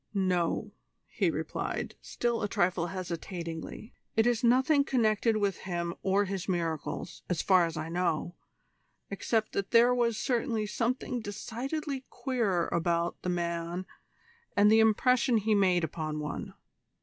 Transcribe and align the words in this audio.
"No," 0.15 0.71
he 1.05 1.29
replied, 1.29 1.93
still 2.01 2.41
a 2.41 2.47
trifle 2.47 2.87
hesitatingly, 2.87 3.93
"it 4.15 4.25
is 4.25 4.43
nothing 4.43 4.83
connected 4.83 5.37
with 5.37 5.57
him 5.57 5.93
or 6.01 6.25
his 6.25 6.49
miracles, 6.49 7.21
as 7.29 7.43
far 7.43 7.67
as 7.67 7.77
I 7.77 7.87
know, 7.87 8.33
except 9.11 9.51
that 9.51 9.69
there 9.69 9.93
was 9.93 10.17
certainly 10.17 10.65
something 10.65 11.19
decidedly 11.19 12.03
queer 12.09 12.67
about 12.69 13.21
the 13.21 13.29
man 13.29 13.85
and 14.57 14.71
the 14.71 14.79
impression 14.79 15.37
he 15.37 15.53
made 15.53 15.83
upon 15.83 16.17
one. 16.19 16.55